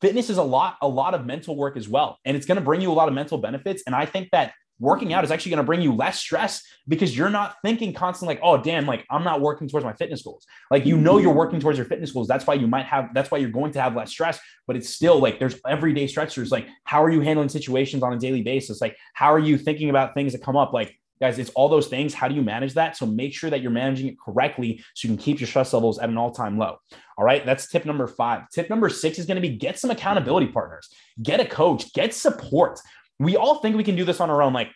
fitness 0.00 0.30
is 0.30 0.38
a 0.38 0.42
lot, 0.42 0.76
a 0.80 0.88
lot 0.88 1.14
of 1.14 1.26
mental 1.26 1.56
work 1.56 1.76
as 1.76 1.88
well. 1.88 2.18
And 2.24 2.36
it's 2.36 2.46
going 2.46 2.56
to 2.56 2.64
bring 2.64 2.80
you 2.80 2.90
a 2.90 2.94
lot 2.94 3.08
of 3.08 3.14
mental 3.14 3.38
benefits. 3.38 3.82
And 3.86 3.94
I 3.94 4.06
think 4.06 4.30
that 4.32 4.52
working 4.78 5.12
out 5.12 5.24
is 5.24 5.30
actually 5.30 5.50
going 5.50 5.58
to 5.58 5.66
bring 5.66 5.80
you 5.80 5.94
less 5.94 6.18
stress 6.18 6.62
because 6.86 7.16
you're 7.16 7.30
not 7.30 7.56
thinking 7.62 7.92
constantly 7.92 8.34
like 8.34 8.42
oh 8.44 8.62
damn 8.62 8.86
like 8.86 9.04
i'm 9.10 9.24
not 9.24 9.40
working 9.40 9.68
towards 9.68 9.84
my 9.84 9.92
fitness 9.94 10.22
goals. 10.22 10.46
Like 10.70 10.86
you 10.86 10.96
know 10.96 11.18
you're 11.18 11.30
mm-hmm. 11.30 11.38
working 11.38 11.60
towards 11.60 11.78
your 11.78 11.86
fitness 11.86 12.12
goals. 12.12 12.28
That's 12.28 12.46
why 12.46 12.54
you 12.54 12.66
might 12.66 12.86
have 12.86 13.14
that's 13.14 13.30
why 13.30 13.38
you're 13.38 13.50
going 13.50 13.72
to 13.72 13.80
have 13.80 13.94
less 13.94 14.10
stress 14.10 14.38
but 14.66 14.76
it's 14.76 14.88
still 14.88 15.18
like 15.20 15.38
there's 15.38 15.56
everyday 15.66 16.06
stressors 16.06 16.50
like 16.50 16.66
how 16.84 17.02
are 17.02 17.10
you 17.10 17.20
handling 17.20 17.48
situations 17.48 18.02
on 18.02 18.12
a 18.12 18.18
daily 18.18 18.42
basis? 18.42 18.80
Like 18.80 18.96
how 19.14 19.32
are 19.32 19.38
you 19.38 19.58
thinking 19.58 19.90
about 19.90 20.14
things 20.14 20.32
that 20.32 20.42
come 20.42 20.56
up? 20.56 20.72
Like 20.72 20.98
guys 21.20 21.38
it's 21.38 21.50
all 21.50 21.68
those 21.68 21.88
things. 21.88 22.12
How 22.12 22.28
do 22.28 22.34
you 22.34 22.42
manage 22.42 22.74
that? 22.74 22.96
So 22.96 23.06
make 23.06 23.34
sure 23.34 23.50
that 23.50 23.62
you're 23.62 23.70
managing 23.70 24.08
it 24.08 24.18
correctly 24.18 24.82
so 24.94 25.08
you 25.08 25.14
can 25.14 25.22
keep 25.22 25.40
your 25.40 25.46
stress 25.46 25.72
levels 25.72 25.98
at 25.98 26.08
an 26.08 26.18
all-time 26.18 26.58
low. 26.58 26.76
All 27.16 27.24
right? 27.24 27.46
That's 27.46 27.68
tip 27.68 27.86
number 27.86 28.06
five. 28.06 28.48
Tip 28.50 28.68
number 28.68 28.88
six 28.90 29.18
is 29.18 29.26
going 29.26 29.36
to 29.36 29.40
be 29.40 29.56
get 29.56 29.78
some 29.78 29.90
accountability 29.90 30.48
partners. 30.48 30.90
Get 31.22 31.40
a 31.40 31.46
coach. 31.46 31.92
Get 31.94 32.12
support 32.12 32.78
we 33.18 33.36
all 33.36 33.56
think 33.56 33.76
we 33.76 33.84
can 33.84 33.96
do 33.96 34.04
this 34.04 34.20
on 34.20 34.30
our 34.30 34.42
own. 34.42 34.52
Like, 34.52 34.70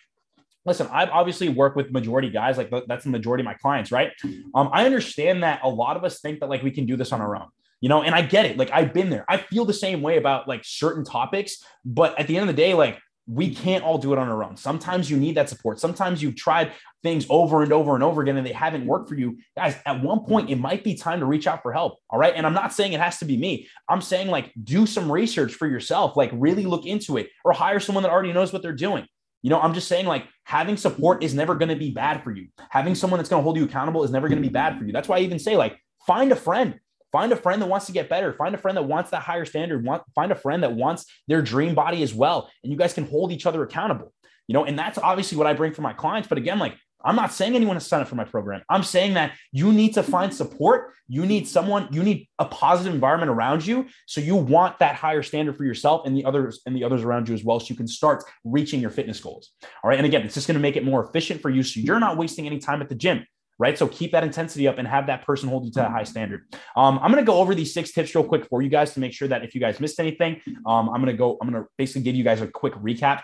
listen, 0.65 0.89
I've 0.91 1.11
obviously 1.11 1.49
worked 1.49 1.77
with 1.77 1.91
majority 1.91 2.31
guys, 2.31 2.59
like 2.59 2.71
that's 2.87 3.05
the 3.05 3.11
majority 3.11 3.43
of 3.43 3.47
my 3.47 3.55
clients, 3.55 3.91
right? 3.91 4.13
Um, 4.55 4.71
I 4.73 4.85
understand 4.85 5.43
that 5.43 5.61
a 5.63 5.69
lot 5.69 5.97
of 5.97 6.05
us 6.05 6.21
think 6.21 6.41
that 6.41 6.49
like 6.49 6.63
we 6.63 6.71
can 6.71 6.87
do 6.87 6.97
this 6.97 7.13
on 7.13 7.21
our 7.21 7.37
own, 7.37 7.49
you 7.81 7.89
know, 7.89 8.03
and 8.03 8.15
I 8.15 8.23
get 8.23 8.47
it. 8.47 8.57
Like 8.57 8.71
I've 8.73 8.93
been 8.93 9.11
there. 9.11 9.25
I 9.29 9.39
feel 9.39 9.65
the 9.65 9.73
same 9.73 10.03
way 10.03 10.19
about 10.19 10.49
like 10.49 10.63
certain 10.65 11.05
topics, 11.05 11.65
but 11.85 12.19
at 12.19 12.27
the 12.27 12.37
end 12.37 12.49
of 12.49 12.55
the 12.55 12.63
day, 12.63 12.75
like 12.75 12.99
we 13.31 13.55
can't 13.55 13.85
all 13.85 13.97
do 13.97 14.13
it 14.13 14.19
on 14.19 14.29
our 14.29 14.43
own. 14.43 14.57
Sometimes 14.57 15.09
you 15.09 15.17
need 15.17 15.37
that 15.37 15.49
support. 15.49 15.79
Sometimes 15.79 16.21
you've 16.21 16.35
tried 16.35 16.73
things 17.03 17.27
over 17.31 17.63
and 17.63 17.73
over 17.73 17.95
and 17.95 18.03
over 18.03 18.23
again 18.23 18.37
and 18.37 18.47
they 18.47 18.53
haven't 18.53 18.87
worked 18.87 19.09
for 19.09 19.15
you. 19.15 19.39
Guys, 19.57 19.77
at 19.87 20.03
one 20.03 20.21
point, 20.25 20.51
it 20.51 20.57
might 20.57 20.83
be 20.83 20.97
time 20.97 21.21
to 21.21 21.27
reach 21.27 21.47
out 21.47 21.63
for 21.63 21.73
help. 21.73 21.99
All 22.11 22.19
right. 22.19 22.35
And 22.35 22.45
I'm 22.45 22.53
not 22.53 22.73
saying 22.73 22.93
it 22.93 23.01
has 23.01 23.19
to 23.19 23.25
be 23.25 23.37
me. 23.37 23.69
I'm 23.89 24.01
saying 24.01 24.29
like 24.29 24.53
do 24.63 24.85
some 24.85 25.11
research 25.11 25.55
for 25.55 25.69
yourself, 25.69 26.17
like 26.17 26.31
really 26.35 26.65
look 26.65 26.87
into 26.87 27.19
it 27.19 27.29
or 27.45 27.53
hire 27.53 27.81
someone 27.81 28.03
that 28.03 28.11
already 28.11 28.33
knows 28.33 28.53
what 28.53 28.63
they're 28.63 28.73
doing. 28.73 29.07
You 29.43 29.51
know, 29.51 29.61
I'm 29.61 29.75
just 29.75 29.89
saying 29.89 30.07
like 30.07 30.27
having 30.45 30.77
support 30.77 31.23
is 31.23 31.33
never 31.33 31.55
going 31.55 31.71
to 31.71 31.77
be 31.77 31.93
bad 31.93 32.25
for 32.25 32.33
you. 32.33 32.49
Having 32.71 32.97
someone 32.97 33.19
that's 33.19 33.31
going 33.31 33.41
to 33.41 33.45
hold 33.45 33.57
you 33.57 33.65
accountable 33.65 34.03
is 34.03 34.11
never 34.11 34.29
going 34.29 34.43
to 34.43 34.47
be 34.47 34.53
bad 34.53 34.77
for 34.77 34.85
you. 34.85 34.93
That's 34.93 35.09
why 35.09 35.19
I 35.19 35.21
even 35.21 35.39
say 35.39 35.57
like 35.57 35.79
find 36.07 36.33
a 36.33 36.37
friend 36.37 36.81
Find 37.13 37.33
a 37.33 37.37
friend 37.37 37.61
that 37.61 37.67
wants 37.67 37.87
to 37.87 37.93
get 37.93 38.09
better. 38.09 38.33
Find 38.33 38.55
a 38.55 38.59
friend 38.59 38.77
that 38.77 38.83
wants 38.83 39.11
that 39.11 39.23
higher 39.23 39.45
standard. 39.45 39.85
Want, 39.85 40.03
find 40.15 40.31
a 40.31 40.37
friend 40.37 40.63
that 40.63 40.75
wants 40.75 41.07
their 41.27 41.43
dream 41.43 41.75
body 41.75 42.03
as 42.03 42.15
well. 42.15 42.51
And 42.63 42.73
you 42.73 42.79
guys 42.79 42.95
can 42.95 43.07
hold 43.07 43.33
each 43.33 43.47
other 43.47 43.63
accountable. 43.63 44.13
You 44.47 44.55
know, 44.55 44.65
and 44.65 44.79
that's 44.79 44.99
obviously 44.99 45.39
what 45.39 45.47
I 45.47 45.53
bring 45.55 45.73
for 45.73 45.83
my 45.83 45.93
clients. 45.93 46.29
But 46.29 46.39
again, 46.39 46.59
like 46.59 46.77
I'm 47.05 47.17
not 47.17 47.33
saying 47.33 47.55
anyone 47.55 47.77
to 47.77 47.81
sign 47.81 48.01
up 48.01 48.09
for 48.09 48.15
my 48.15 48.25
program. 48.25 48.63
I'm 48.69 48.83
saying 48.83 49.15
that 49.15 49.35
you 49.53 49.73
need 49.73 49.95
to 49.95 50.03
find 50.03 50.33
support. 50.35 50.93
You 51.09 51.25
need 51.27 51.49
someone, 51.49 51.89
you 51.91 52.03
need 52.03 52.29
a 52.39 52.45
positive 52.45 52.93
environment 52.93 53.31
around 53.31 53.67
you. 53.67 53.87
So 54.07 54.21
you 54.21 54.37
want 54.37 54.79
that 54.81 54.97
higher 54.97 55.23
standard 55.23 55.57
for 55.57 55.65
yourself 55.65 56.07
and 56.07 56.17
the 56.17 56.25
others 56.25 56.61
and 56.67 56.77
the 56.77 56.85
others 56.85 57.03
around 57.03 57.29
you 57.29 57.35
as 57.35 57.43
well. 57.43 57.59
So 57.59 57.67
you 57.69 57.77
can 57.77 57.89
start 57.89 58.25
reaching 58.45 58.81
your 58.81 58.91
fitness 58.91 59.19
goals. 59.19 59.51
All 59.83 59.89
right. 59.89 59.99
And 59.99 60.07
again, 60.07 60.23
it's 60.23 60.35
just 60.35 60.47
going 60.47 60.57
to 60.57 60.61
make 60.61 60.77
it 60.77 60.85
more 60.85 61.05
efficient 61.05 61.41
for 61.41 61.51
you. 61.51 61.63
So 61.63 61.81
you're 61.81 62.01
not 62.01 62.17
wasting 62.17 62.47
any 62.47 62.59
time 62.59 62.83
at 62.83 62.89
the 62.89 62.95
gym 62.95 63.25
right? 63.61 63.77
So 63.77 63.87
keep 63.87 64.13
that 64.13 64.25
intensity 64.25 64.67
up 64.67 64.79
and 64.79 64.89
have 64.89 65.07
that 65.09 65.25
person 65.25 65.51
hold 65.51 65.67
you 65.67 65.71
to 65.73 65.87
a 65.87 65.89
high 65.91 66.05
standard. 66.05 66.47
Um, 66.75 66.99
I'm 67.03 67.13
going 67.13 67.23
to 67.23 67.27
go 67.27 67.37
over 67.37 67.55
these 67.55 67.75
six 67.75 67.93
tips 67.93 68.15
real 68.15 68.25
quick 68.25 68.47
for 68.47 68.63
you 68.63 68.71
guys 68.71 68.95
to 68.95 69.01
make 69.01 69.13
sure 69.13 69.29
that 69.29 69.45
if 69.45 69.55
you 69.55 69.61
guys 69.61 69.79
missed 69.79 70.01
anything, 70.01 70.41
um, 70.67 70.89
I'm 70.89 71.03
going 71.03 71.07
to 71.07 71.13
go, 71.13 71.37
I'm 71.41 71.51
going 71.51 71.63
to 71.63 71.69
basically 71.77 72.03
give 72.03 72.15
you 72.15 72.25
guys 72.25 72.41
a 72.41 72.47
quick 72.47 72.73
recap. 72.75 73.21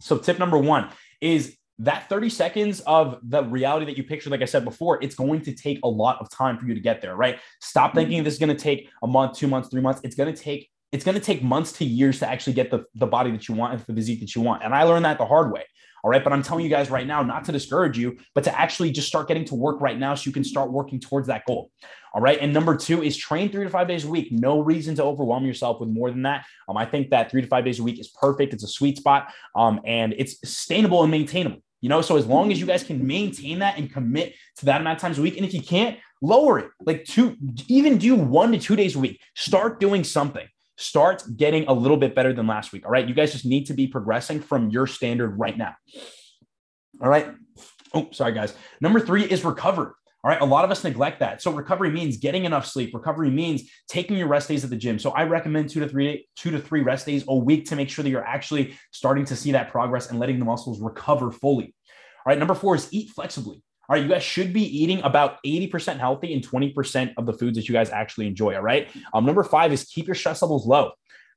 So 0.00 0.18
tip 0.18 0.40
number 0.40 0.58
one 0.58 0.90
is 1.20 1.56
that 1.78 2.08
30 2.08 2.30
seconds 2.30 2.80
of 2.80 3.20
the 3.22 3.44
reality 3.44 3.86
that 3.86 3.96
you 3.96 4.02
pictured, 4.02 4.30
like 4.30 4.42
I 4.42 4.46
said 4.46 4.64
before, 4.64 5.02
it's 5.02 5.14
going 5.14 5.40
to 5.42 5.54
take 5.54 5.78
a 5.84 5.88
lot 5.88 6.18
of 6.20 6.28
time 6.30 6.58
for 6.58 6.66
you 6.66 6.74
to 6.74 6.80
get 6.80 7.00
there, 7.00 7.14
right? 7.14 7.38
Stop 7.60 7.94
thinking 7.94 8.24
this 8.24 8.34
is 8.34 8.40
going 8.40 8.54
to 8.54 8.60
take 8.60 8.90
a 9.04 9.06
month, 9.06 9.38
two 9.38 9.46
months, 9.46 9.68
three 9.68 9.80
months. 9.80 10.00
It's 10.02 10.16
going 10.16 10.34
to 10.34 10.38
take 10.38 10.68
it's 10.92 11.04
going 11.04 11.14
to 11.14 11.20
take 11.20 11.40
months 11.40 11.70
to 11.70 11.84
years 11.84 12.18
to 12.18 12.28
actually 12.28 12.54
get 12.54 12.70
the, 12.72 12.84
the 12.96 13.06
body 13.06 13.30
that 13.30 13.48
you 13.48 13.54
want 13.54 13.74
and 13.74 13.80
the 13.86 13.94
physique 13.94 14.18
that 14.18 14.34
you 14.34 14.42
want. 14.42 14.64
And 14.64 14.74
I 14.74 14.82
learned 14.82 15.04
that 15.04 15.18
the 15.18 15.24
hard 15.24 15.52
way. 15.52 15.64
All 16.02 16.10
right. 16.10 16.22
But 16.22 16.32
I'm 16.32 16.42
telling 16.42 16.64
you 16.64 16.70
guys 16.70 16.90
right 16.90 17.06
now, 17.06 17.22
not 17.22 17.44
to 17.44 17.52
discourage 17.52 17.98
you, 17.98 18.18
but 18.34 18.44
to 18.44 18.58
actually 18.58 18.90
just 18.90 19.08
start 19.08 19.28
getting 19.28 19.44
to 19.46 19.54
work 19.54 19.80
right 19.80 19.98
now 19.98 20.14
so 20.14 20.28
you 20.28 20.32
can 20.32 20.44
start 20.44 20.72
working 20.72 21.00
towards 21.00 21.26
that 21.28 21.44
goal. 21.46 21.70
All 22.12 22.20
right. 22.20 22.38
And 22.40 22.52
number 22.52 22.76
two 22.76 23.02
is 23.02 23.16
train 23.16 23.50
three 23.50 23.64
to 23.64 23.70
five 23.70 23.86
days 23.86 24.04
a 24.04 24.08
week. 24.08 24.32
No 24.32 24.60
reason 24.60 24.94
to 24.96 25.04
overwhelm 25.04 25.44
yourself 25.44 25.80
with 25.80 25.88
more 25.88 26.10
than 26.10 26.22
that. 26.22 26.44
Um, 26.68 26.76
I 26.76 26.86
think 26.86 27.10
that 27.10 27.30
three 27.30 27.42
to 27.42 27.48
five 27.48 27.64
days 27.64 27.78
a 27.78 27.82
week 27.82 28.00
is 28.00 28.08
perfect. 28.08 28.52
It's 28.52 28.64
a 28.64 28.68
sweet 28.68 28.96
spot 28.96 29.32
um, 29.54 29.80
and 29.84 30.14
it's 30.16 30.40
sustainable 30.40 31.02
and 31.02 31.10
maintainable. 31.10 31.62
You 31.80 31.88
know, 31.88 32.02
so 32.02 32.16
as 32.16 32.26
long 32.26 32.52
as 32.52 32.60
you 32.60 32.66
guys 32.66 32.82
can 32.82 33.06
maintain 33.06 33.60
that 33.60 33.78
and 33.78 33.90
commit 33.90 34.34
to 34.58 34.66
that 34.66 34.80
amount 34.82 34.98
of 34.98 35.02
times 35.02 35.18
a 35.18 35.22
week, 35.22 35.36
and 35.36 35.46
if 35.46 35.54
you 35.54 35.62
can't, 35.62 35.98
lower 36.20 36.58
it 36.58 36.70
like 36.84 37.04
two, 37.04 37.36
even 37.68 37.96
do 37.96 38.14
one 38.14 38.52
to 38.52 38.58
two 38.58 38.76
days 38.76 38.96
a 38.96 38.98
week. 38.98 39.18
Start 39.34 39.80
doing 39.80 40.04
something. 40.04 40.46
Start 40.80 41.22
getting 41.36 41.66
a 41.68 41.74
little 41.74 41.98
bit 41.98 42.14
better 42.14 42.32
than 42.32 42.46
last 42.46 42.72
week. 42.72 42.86
All 42.86 42.90
right. 42.90 43.06
You 43.06 43.14
guys 43.14 43.32
just 43.32 43.44
need 43.44 43.66
to 43.66 43.74
be 43.74 43.86
progressing 43.86 44.40
from 44.40 44.70
your 44.70 44.86
standard 44.86 45.38
right 45.38 45.56
now. 45.56 45.74
All 47.02 47.08
right. 47.10 47.28
Oh, 47.92 48.08
sorry, 48.12 48.32
guys. 48.32 48.54
Number 48.80 48.98
three 48.98 49.24
is 49.24 49.44
recover. 49.44 49.94
All 50.24 50.30
right. 50.30 50.40
A 50.40 50.44
lot 50.46 50.64
of 50.64 50.70
us 50.70 50.82
neglect 50.82 51.20
that. 51.20 51.42
So 51.42 51.52
recovery 51.52 51.90
means 51.90 52.16
getting 52.16 52.46
enough 52.46 52.64
sleep. 52.64 52.94
Recovery 52.94 53.30
means 53.30 53.70
taking 53.88 54.16
your 54.16 54.28
rest 54.28 54.48
days 54.48 54.64
at 54.64 54.70
the 54.70 54.76
gym. 54.76 54.98
So 54.98 55.10
I 55.10 55.24
recommend 55.24 55.68
two 55.68 55.80
to 55.80 55.88
three, 55.88 56.26
two 56.34 56.50
to 56.50 56.58
three 56.58 56.80
rest 56.80 57.04
days 57.04 57.24
a 57.28 57.34
week 57.34 57.66
to 57.66 57.76
make 57.76 57.90
sure 57.90 58.02
that 58.02 58.08
you're 58.08 58.26
actually 58.26 58.74
starting 58.90 59.26
to 59.26 59.36
see 59.36 59.52
that 59.52 59.70
progress 59.70 60.08
and 60.08 60.18
letting 60.18 60.38
the 60.38 60.46
muscles 60.46 60.80
recover 60.80 61.30
fully. 61.30 61.74
All 62.24 62.30
right. 62.30 62.38
Number 62.38 62.54
four 62.54 62.74
is 62.74 62.88
eat 62.90 63.10
flexibly. 63.10 63.62
All 63.90 63.96
right, 63.96 64.04
you 64.04 64.08
guys 64.08 64.22
should 64.22 64.52
be 64.52 64.62
eating 64.62 65.02
about 65.02 65.42
80% 65.44 65.98
healthy 65.98 66.32
and 66.32 66.46
20% 66.46 67.12
of 67.16 67.26
the 67.26 67.32
foods 67.32 67.56
that 67.56 67.68
you 67.68 67.72
guys 67.72 67.90
actually 67.90 68.28
enjoy. 68.28 68.54
All 68.54 68.62
right. 68.62 68.88
Um, 69.12 69.26
number 69.26 69.42
five 69.42 69.72
is 69.72 69.82
keep 69.82 70.06
your 70.06 70.14
stress 70.14 70.42
levels 70.42 70.64
low 70.64 70.92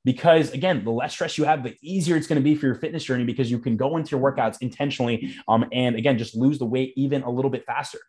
because 0.06 0.52
again 0.52 0.84
the 0.84 0.92
less 0.92 1.14
stress 1.14 1.38
you 1.38 1.46
have 1.46 1.64
the 1.64 1.76
easier 1.82 2.16
it's 2.16 2.28
going 2.28 2.40
to 2.40 2.44
be 2.44 2.56
for 2.56 2.66
your 2.66 2.76
fitness 2.76 3.06
journey 3.06 3.24
because 3.24 3.50
you 3.50 3.58
can 3.58 3.78
go 3.78 3.96
into 3.96 4.12
your 4.12 4.20
workouts 4.20 4.58
intentionally 4.62 5.34
um, 5.48 5.66
and 5.72 5.96
again 5.96 6.18
just 6.18 6.36
lose 6.36 6.60
the 6.60 6.66
weight 6.66 6.94
even 6.98 7.24
a 7.24 7.30
little 7.30 7.50
bit 7.50 7.66
faster 7.66 8.00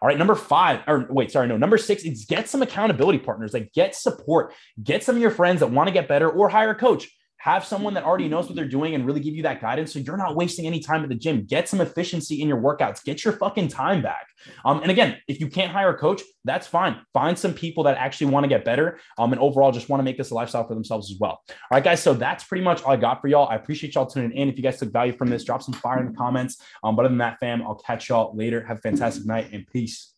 all 0.00 0.06
right 0.06 0.16
number 0.16 0.36
five 0.36 0.80
or 0.86 1.08
wait 1.10 1.28
sorry 1.28 1.48
no 1.48 1.56
number 1.56 1.76
six 1.76 2.04
is 2.04 2.24
get 2.24 2.48
some 2.48 2.62
accountability 2.62 3.18
partners 3.18 3.52
like 3.52 3.72
get 3.72 3.96
support 3.96 4.54
get 4.84 5.02
some 5.02 5.16
of 5.16 5.20
your 5.20 5.32
friends 5.32 5.58
that 5.58 5.66
want 5.66 5.88
to 5.88 5.92
get 5.92 6.06
better 6.06 6.30
or 6.30 6.48
hire 6.48 6.70
a 6.70 6.74
coach 6.76 7.10
have 7.40 7.64
someone 7.64 7.94
that 7.94 8.04
already 8.04 8.28
knows 8.28 8.46
what 8.46 8.54
they're 8.54 8.68
doing 8.68 8.94
and 8.94 9.06
really 9.06 9.18
give 9.18 9.34
you 9.34 9.42
that 9.42 9.62
guidance 9.62 9.94
so 9.94 9.98
you're 9.98 10.18
not 10.18 10.36
wasting 10.36 10.66
any 10.66 10.78
time 10.78 11.02
at 11.02 11.08
the 11.08 11.14
gym. 11.14 11.46
Get 11.46 11.70
some 11.70 11.80
efficiency 11.80 12.42
in 12.42 12.46
your 12.48 12.60
workouts. 12.60 13.02
Get 13.02 13.24
your 13.24 13.32
fucking 13.32 13.68
time 13.68 14.02
back. 14.02 14.26
Um, 14.66 14.82
and 14.82 14.90
again 14.90 15.16
if 15.26 15.40
you 15.40 15.48
can't 15.48 15.72
hire 15.72 15.88
a 15.88 15.96
coach 15.96 16.20
that's 16.44 16.66
fine. 16.66 17.00
Find 17.14 17.38
some 17.38 17.54
people 17.54 17.84
that 17.84 17.96
actually 17.96 18.30
want 18.30 18.44
to 18.44 18.48
get 18.48 18.62
better 18.62 18.98
um, 19.18 19.32
and 19.32 19.40
overall 19.40 19.72
just 19.72 19.88
want 19.88 20.00
to 20.00 20.04
make 20.04 20.18
this 20.18 20.30
a 20.30 20.34
lifestyle 20.34 20.66
for 20.66 20.74
themselves 20.74 21.10
as 21.10 21.18
well. 21.18 21.42
All 21.48 21.56
right 21.72 21.82
guys 21.82 22.02
so 22.02 22.12
that's 22.12 22.44
pretty 22.44 22.62
much 22.62 22.82
all 22.82 22.92
i 22.92 22.96
got 22.96 23.22
for 23.22 23.28
y'all. 23.28 23.48
I 23.48 23.54
appreciate 23.54 23.94
y'all 23.94 24.06
tuning 24.06 24.32
in. 24.32 24.50
If 24.50 24.58
you 24.58 24.62
guys 24.62 24.78
took 24.78 24.92
value 24.92 25.14
from 25.14 25.30
this 25.30 25.42
drop 25.42 25.62
some 25.62 25.74
fire 25.74 26.00
in 26.00 26.12
the 26.12 26.18
comments. 26.18 26.62
Um, 26.84 26.94
but 26.94 27.06
other 27.06 27.08
than 27.08 27.18
that 27.18 27.38
fam 27.40 27.62
i'll 27.62 27.74
catch 27.74 28.10
y'all 28.10 28.36
later. 28.36 28.62
Have 28.66 28.78
a 28.78 28.80
fantastic 28.82 29.24
night 29.24 29.48
and 29.50 29.66
peace 29.66 30.12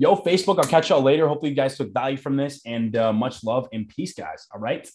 Yo, 0.00 0.14
Facebook, 0.14 0.58
I'll 0.58 0.70
catch 0.70 0.90
y'all 0.90 1.02
later. 1.02 1.26
Hopefully, 1.26 1.50
you 1.50 1.56
guys 1.56 1.76
took 1.76 1.92
value 1.92 2.16
from 2.16 2.36
this 2.36 2.60
and 2.64 2.94
uh, 2.94 3.12
much 3.12 3.42
love 3.42 3.66
and 3.72 3.88
peace, 3.88 4.14
guys. 4.14 4.46
All 4.54 4.60
right. 4.60 4.88